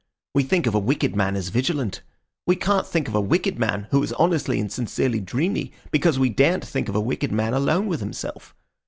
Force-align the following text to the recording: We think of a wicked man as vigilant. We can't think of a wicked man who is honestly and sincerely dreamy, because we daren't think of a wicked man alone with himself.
We 0.33 0.41
think 0.41 0.65
of 0.65 0.73
a 0.73 0.79
wicked 0.79 1.15
man 1.15 1.35
as 1.35 1.49
vigilant. 1.49 2.01
We 2.47 2.55
can't 2.55 2.87
think 2.87 3.07
of 3.07 3.13
a 3.13 3.21
wicked 3.21 3.59
man 3.59 3.85
who 3.91 4.01
is 4.01 4.13
honestly 4.13 4.59
and 4.59 4.71
sincerely 4.71 5.19
dreamy, 5.19 5.73
because 5.91 6.17
we 6.17 6.31
daren't 6.31 6.65
think 6.65 6.89
of 6.89 6.95
a 6.95 6.99
wicked 6.99 7.31
man 7.31 7.53
alone 7.53 7.85
with 7.85 7.99
himself. 7.99 8.55